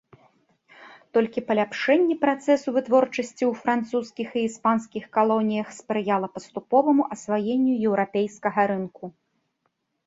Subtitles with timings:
[1.17, 9.03] Толькі паляпшэнне працэсу вытворчасці ў французскіх і іспанскіх калоніях спрыяла паступоваму асваенню еўрапейскага рынку.